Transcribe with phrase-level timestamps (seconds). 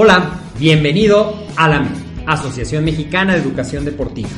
[0.00, 1.84] Hola, bienvenido a la
[2.24, 4.28] Asociación Mexicana de Educación Deportiva.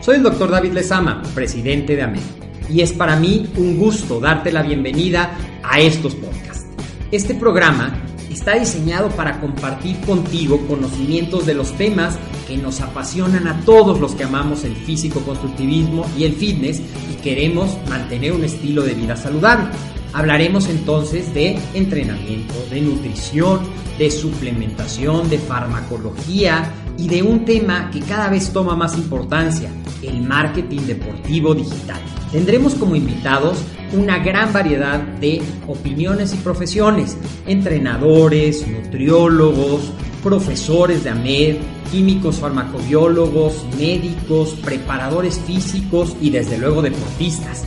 [0.00, 2.20] Soy el doctor David Lezama, presidente de AMED,
[2.68, 6.66] y es para mí un gusto darte la bienvenida a estos podcasts.
[7.12, 7.96] Este programa
[8.28, 14.16] está diseñado para compartir contigo conocimientos de los temas que nos apasionan a todos los
[14.16, 19.66] que amamos el físico-constructivismo y el fitness y queremos mantener un estilo de vida saludable.
[20.14, 23.60] Hablaremos entonces de entrenamiento, de nutrición,
[23.98, 29.70] de suplementación, de farmacología y de un tema que cada vez toma más importancia,
[30.02, 32.00] el marketing deportivo digital.
[32.30, 33.58] Tendremos como invitados
[33.92, 37.16] una gran variedad de opiniones y profesiones,
[37.46, 41.56] entrenadores, nutriólogos, profesores de AMED,
[41.90, 47.66] químicos farmacobiólogos, médicos, preparadores físicos y desde luego deportistas.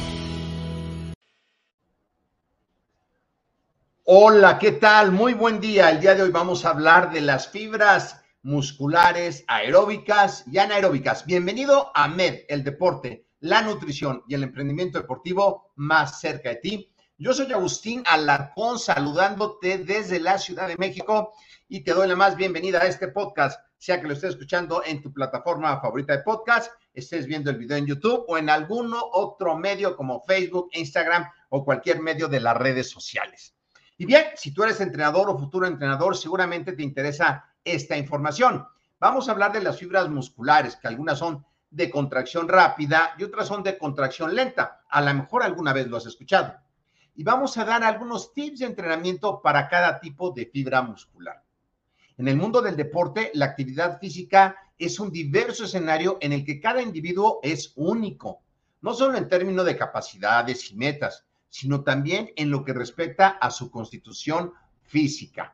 [4.13, 5.13] Hola, ¿qué tal?
[5.13, 5.89] Muy buen día.
[5.89, 11.25] El día de hoy vamos a hablar de las fibras musculares aeróbicas y anaeróbicas.
[11.25, 16.93] Bienvenido a MED, el deporte la nutrición y el emprendimiento deportivo más cerca de ti.
[17.17, 21.31] Yo soy Agustín Alarcón saludándote desde la Ciudad de México
[21.69, 25.01] y te doy la más bienvenida a este podcast, sea que lo estés escuchando en
[25.01, 29.55] tu plataforma favorita de podcast, estés viendo el video en YouTube o en algún otro
[29.55, 33.55] medio como Facebook, Instagram o cualquier medio de las redes sociales.
[34.01, 38.65] Y bien, si tú eres entrenador o futuro entrenador, seguramente te interesa esta información.
[38.99, 43.47] Vamos a hablar de las fibras musculares, que algunas son de contracción rápida y otras
[43.47, 44.81] son de contracción lenta.
[44.89, 46.55] A lo mejor alguna vez lo has escuchado.
[47.13, 51.43] Y vamos a dar algunos tips de entrenamiento para cada tipo de fibra muscular.
[52.17, 56.59] En el mundo del deporte, la actividad física es un diverso escenario en el que
[56.59, 58.41] cada individuo es único,
[58.81, 63.51] no solo en términos de capacidades y metas, sino también en lo que respecta a
[63.51, 65.53] su constitución física.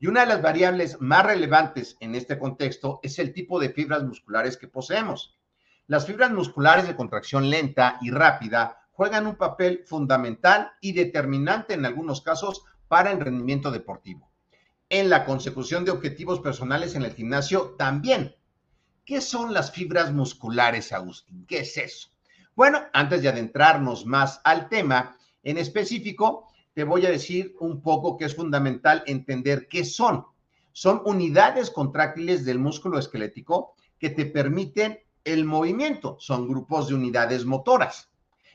[0.00, 4.02] Y una de las variables más relevantes en este contexto es el tipo de fibras
[4.02, 5.38] musculares que poseemos.
[5.86, 11.84] Las fibras musculares de contracción lenta y rápida juegan un papel fundamental y determinante en
[11.84, 14.30] algunos casos para el rendimiento deportivo.
[14.88, 18.34] En la consecución de objetivos personales en el gimnasio también.
[19.04, 21.44] ¿Qué son las fibras musculares, Agustín?
[21.46, 22.08] ¿Qué es eso?
[22.54, 28.16] Bueno, antes de adentrarnos más al tema, en específico, te voy a decir un poco
[28.16, 30.24] que es fundamental entender qué son.
[30.72, 37.44] Son unidades contráctiles del músculo esquelético que te permiten el movimiento, son grupos de unidades
[37.44, 38.10] motoras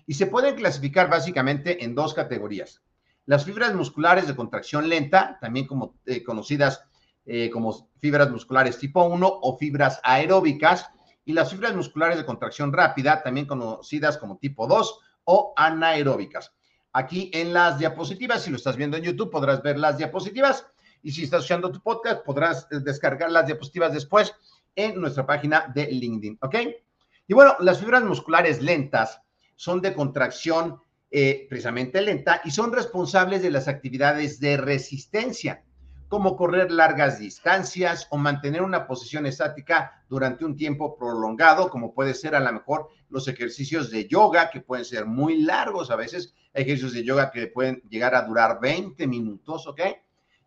[0.06, 2.82] y se pueden clasificar básicamente en dos categorías.
[3.26, 6.84] Las fibras musculares de contracción lenta, también como, eh, conocidas
[7.26, 10.88] eh, como fibras musculares tipo 1 o fibras aeróbicas,
[11.26, 16.56] y las fibras musculares de contracción rápida, también conocidas como tipo 2 o anaeróbicas.
[16.94, 20.66] Aquí en las diapositivas, si lo estás viendo en YouTube, podrás ver las diapositivas.
[21.02, 24.34] Y si estás escuchando tu podcast, podrás eh, descargar las diapositivas después
[24.76, 26.56] en nuestra página de LinkedIn, ¿ok?
[27.28, 29.22] Y bueno, las fibras musculares lentas
[29.56, 35.64] son de contracción eh, precisamente lenta y son responsables de las actividades de resistencia,
[36.10, 42.16] como correr largas distancias o mantener una posición estática durante un tiempo prolongado, como puede
[42.16, 46.34] ser a lo mejor los ejercicios de yoga, que pueden ser muy largos a veces,
[46.52, 49.82] ejercicios de yoga que pueden llegar a durar 20 minutos, ¿ok?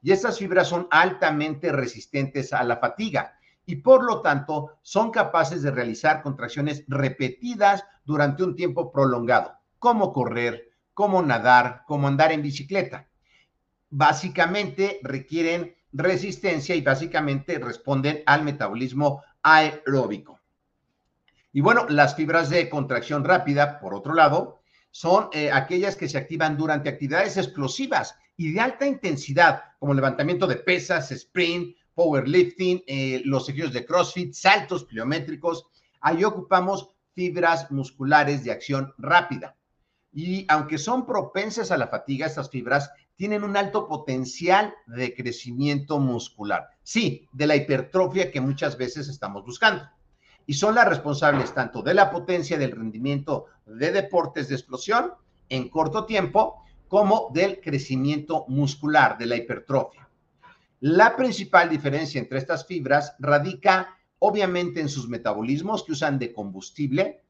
[0.02, 5.62] Y estas fibras son altamente resistentes a la fatiga y por lo tanto son capaces
[5.62, 12.42] de realizar contracciones repetidas durante un tiempo prolongado, como correr, como nadar, como andar en
[12.42, 13.08] bicicleta.
[13.94, 20.40] Básicamente requieren resistencia y básicamente responden al metabolismo aeróbico.
[21.52, 24.60] Y bueno, las fibras de contracción rápida, por otro lado,
[24.90, 30.46] son eh, aquellas que se activan durante actividades explosivas y de alta intensidad, como levantamiento
[30.46, 35.66] de pesas, sprint, powerlifting, eh, los ejercicios de CrossFit, saltos pliométricos.
[36.00, 39.54] Ahí ocupamos fibras musculares de acción rápida.
[40.12, 45.98] Y aunque son propensas a la fatiga, estas fibras tienen un alto potencial de crecimiento
[45.98, 46.68] muscular.
[46.82, 49.84] Sí, de la hipertrofia que muchas veces estamos buscando.
[50.46, 55.12] Y son las responsables tanto de la potencia del rendimiento de deportes de explosión
[55.48, 60.08] en corto tiempo como del crecimiento muscular, de la hipertrofia.
[60.80, 67.22] La principal diferencia entre estas fibras radica obviamente en sus metabolismos que usan de combustible,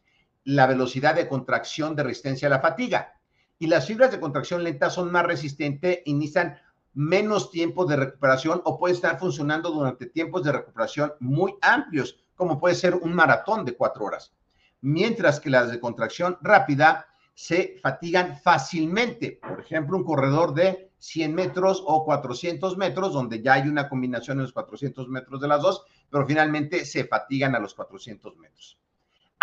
[0.45, 3.15] la velocidad de contracción de resistencia a la fatiga.
[3.59, 6.59] Y las fibras de contracción lenta son más resistentes y necesitan
[6.95, 12.59] menos tiempo de recuperación o pueden estar funcionando durante tiempos de recuperación muy amplios, como
[12.59, 14.33] puede ser un maratón de cuatro horas.
[14.81, 19.41] Mientras que las de contracción rápida se fatigan fácilmente.
[19.41, 24.39] Por ejemplo, un corredor de 100 metros o 400 metros, donde ya hay una combinación
[24.39, 28.79] en los 400 metros de las dos, pero finalmente se fatigan a los 400 metros.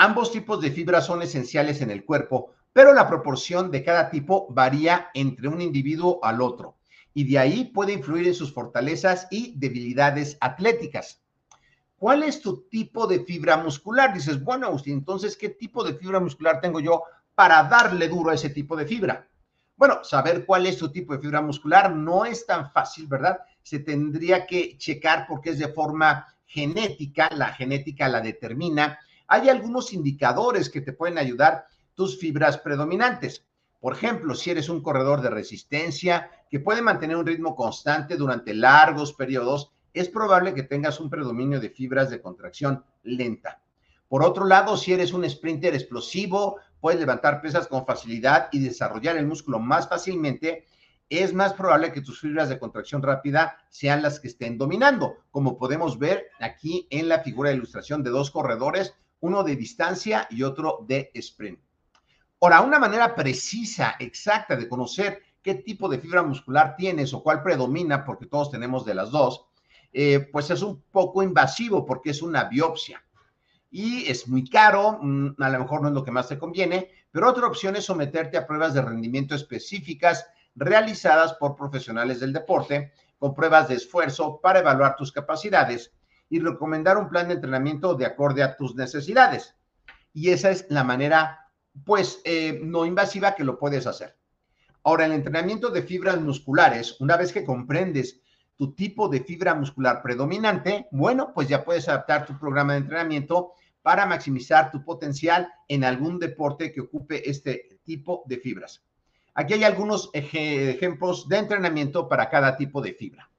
[0.02, 4.48] Ambos tipos de fibras son esenciales en el cuerpo, pero la proporción de cada tipo
[4.50, 6.78] varía entre un individuo al otro
[7.14, 11.22] y de ahí puede influir en sus fortalezas y debilidades atléticas.
[11.98, 14.14] ¿Cuál es tu tipo de fibra muscular?
[14.14, 17.04] Dices, bueno, Agustín, entonces, ¿qué tipo de fibra muscular tengo yo
[17.36, 19.28] para darle duro a ese tipo de fibra?
[19.76, 23.40] Bueno, saber cuál es tu tipo de fibra muscular no es tan fácil, ¿verdad?
[23.64, 28.98] Se tendría que checar porque es de forma genética, la genética la determina.
[29.32, 33.46] Hay algunos indicadores que te pueden ayudar tus fibras predominantes.
[33.80, 38.56] Por ejemplo, si eres un corredor de resistencia que puede mantener un ritmo constante durante
[38.56, 43.62] largos periodos, es probable que tengas un predominio de fibras de contracción lenta.
[44.08, 49.16] Por otro lado, si eres un sprinter explosivo, puedes levantar pesas con facilidad y desarrollar
[49.16, 50.66] el músculo más fácilmente,
[51.08, 55.58] es más probable que tus fibras de contracción rápida sean las que estén dominando, como
[55.58, 60.44] podemos ver aquí en la figura de ilustración de dos corredores, uno de distancia y
[60.44, 61.60] otro de sprint.
[62.42, 67.44] Ahora, una manera precisa, exacta de conocer qué tipo de fibra muscular tienes o cuál
[67.44, 69.46] predomina, porque todos tenemos de las dos,
[69.92, 73.04] eh, pues es un poco invasivo porque es una biopsia.
[73.72, 76.90] Y es muy caro, mm, a lo mejor no es lo que más te conviene,
[77.12, 80.26] pero otra opción es someterte a pruebas de rendimiento específicas
[80.56, 85.92] realizadas por profesionales del deporte, con pruebas de esfuerzo para evaluar tus capacidades
[86.30, 89.56] y recomendar un plan de entrenamiento de acorde a tus necesidades.
[90.14, 91.50] Y esa es la manera
[91.86, 94.16] pues eh, no invasiva que lo puedes hacer.
[94.84, 98.22] Ahora, el entrenamiento de fibras musculares, una vez que comprendes
[98.56, 103.54] tu tipo de fibra muscular predominante, bueno, pues ya puedes adaptar tu programa de entrenamiento
[103.82, 108.84] para maximizar tu potencial en algún deporte que ocupe este tipo de fibras.
[109.34, 113.30] Aquí hay algunos ejemplos de entrenamiento para cada tipo de fibra.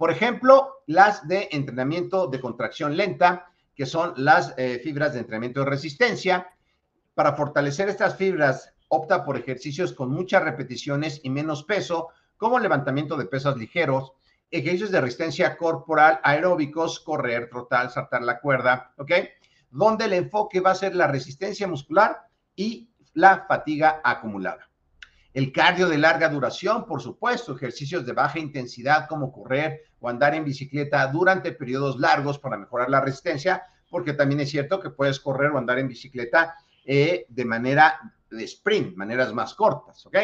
[0.00, 5.60] Por ejemplo, las de entrenamiento de contracción lenta, que son las eh, fibras de entrenamiento
[5.60, 6.48] de resistencia,
[7.12, 12.08] para fortalecer estas fibras, opta por ejercicios con muchas repeticiones y menos peso,
[12.38, 14.14] como levantamiento de pesas ligeros,
[14.50, 19.12] ejercicios de resistencia corporal aeróbicos, correr, trotar, saltar la cuerda, ¿ok?
[19.68, 22.26] Donde el enfoque va a ser la resistencia muscular
[22.56, 24.69] y la fatiga acumulada.
[25.32, 30.34] El cardio de larga duración, por supuesto, ejercicios de baja intensidad como correr o andar
[30.34, 35.20] en bicicleta durante periodos largos para mejorar la resistencia, porque también es cierto que puedes
[35.20, 38.00] correr o andar en bicicleta eh, de manera
[38.30, 40.16] de sprint, maneras más cortas, ¿ok?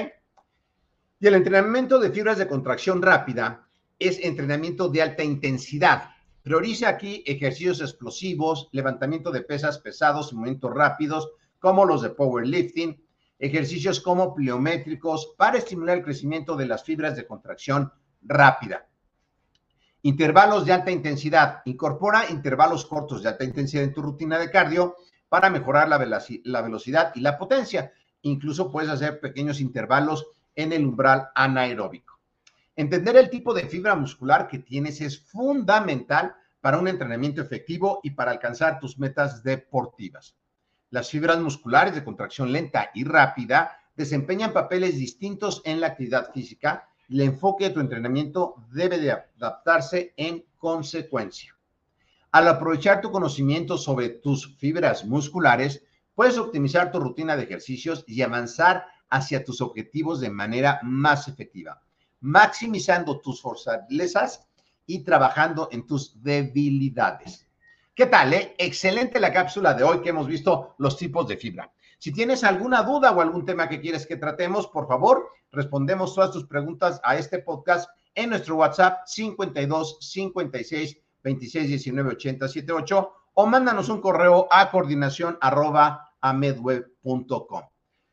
[1.20, 3.66] Y el entrenamiento de fibras de contracción rápida
[3.98, 6.10] es entrenamiento de alta intensidad.
[6.42, 13.02] Prioriza aquí ejercicios explosivos, levantamiento de pesas pesados y movimientos rápidos, como los de powerlifting,
[13.38, 18.88] ejercicios como pliométricos para estimular el crecimiento de las fibras de contracción rápida.
[20.02, 21.62] Intervalos de alta intensidad.
[21.64, 24.96] Incorpora intervalos cortos de alta intensidad en tu rutina de cardio
[25.28, 27.92] para mejorar la, velocidad y la potencia.
[28.22, 32.20] Incluso puedes hacer pequeños intervalos en el umbral anaeróbico.
[32.76, 38.10] Entender el tipo de fibra muscular que tienes es fundamental para un entrenamiento efectivo y
[38.10, 40.36] para alcanzar tus metas deportivas.
[40.90, 46.88] Las fibras musculares de contracción lenta y rápida desempeñan papeles distintos en la actividad física
[47.08, 51.56] y el enfoque de tu entrenamiento debe de adaptarse en consecuencia.
[52.30, 55.82] Al aprovechar tu conocimiento sobre tus fibras musculares,
[56.14, 61.82] puedes optimizar tu rutina de ejercicios y avanzar hacia tus objetivos de manera más efectiva,
[62.20, 64.46] maximizando tus fortalezas
[64.86, 67.45] y trabajando en tus debilidades.
[67.96, 68.34] ¿Qué tal?
[68.34, 68.54] Eh?
[68.58, 71.72] Excelente la cápsula de hoy que hemos visto los tipos de fibra.
[71.96, 76.30] Si tienes alguna duda o algún tema que quieres que tratemos, por favor, respondemos todas
[76.30, 83.46] tus preguntas a este podcast en nuestro WhatsApp 52 56 26 19 80 78 o
[83.46, 87.62] mándanos un correo a coordinación arroba amedweb.com.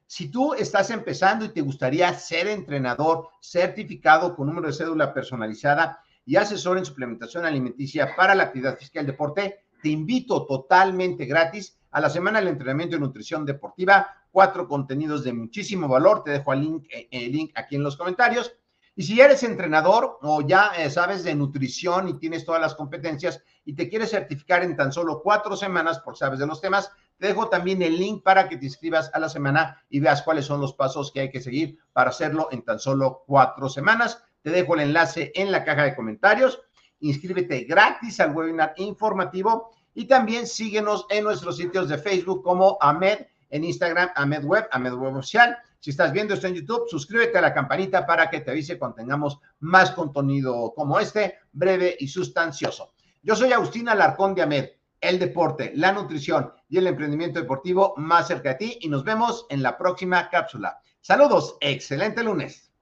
[0.07, 6.01] Si tú estás empezando y te gustaría ser entrenador certificado con número de cédula personalizada
[6.25, 11.25] y asesor en suplementación alimenticia para la actividad física y el deporte, te invito totalmente
[11.25, 16.23] gratis a la semana del entrenamiento de nutrición deportiva, cuatro contenidos de muchísimo valor.
[16.23, 18.55] Te dejo el link, eh, el link aquí en los comentarios
[18.95, 23.43] Y si eres entrenador o ya eh, sabes de nutrición y tienes todas las competencias
[23.65, 27.27] y te quieres certificar en tan solo cuatro semanas, por sabes de los temas, te
[27.27, 30.61] dejo también el link para que te inscribas a la semana y veas cuáles son
[30.61, 34.23] los pasos que hay que seguir para hacerlo en tan solo cuatro semanas.
[34.43, 36.61] Te dejo el enlace en la caja de comentarios.
[37.03, 43.27] Inscríbete gratis al webinar informativo y también síguenos en nuestros sitios de Facebook como AMED,
[43.49, 45.57] en Instagram, AMED Web, AMED Web Oficial.
[45.81, 48.95] Si estás viendo esto en YouTube, suscríbete a la campanita para que te avise cuando
[48.95, 52.93] tengamos más contenido como este, breve y sustancioso.
[53.21, 54.69] Yo soy Agustín Alarcón de AMED,
[55.01, 59.45] el deporte, la nutrición y el emprendimiento deportivo más cerca de ti y nos vemos
[59.49, 60.79] en la próxima cápsula.
[61.01, 62.72] Saludos, excelente lunes.